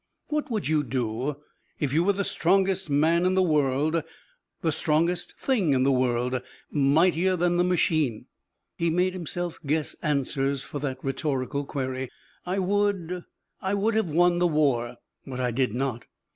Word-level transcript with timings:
What 0.29 0.49
would 0.49 0.67
you 0.67 0.81
do 0.81 1.35
if 1.79 1.93
you 1.93 2.03
were 2.03 2.13
the 2.13 2.23
strongest 2.23 2.89
man 2.89 3.23
in 3.23 3.35
the 3.35 3.43
world, 3.43 4.01
the 4.61 4.71
strongest 4.71 5.37
thing 5.37 5.73
in 5.73 5.83
the 5.83 5.91
world, 5.91 6.41
mightier 6.71 7.35
than 7.35 7.57
the 7.57 7.63
machine? 7.63 8.25
He 8.79 8.89
made 8.89 9.13
himself 9.13 9.59
guess 9.63 9.93
answers 10.01 10.63
for 10.63 10.79
that 10.79 10.97
rhetorical 11.03 11.65
query. 11.65 12.09
"I 12.47 12.57
would 12.57 13.25
I 13.61 13.75
would 13.75 13.93
have 13.93 14.09
won 14.09 14.39
the 14.39 14.47
war. 14.47 14.95
But 15.27 15.39
I 15.39 15.51
did 15.51 15.75
not. 15.75 16.07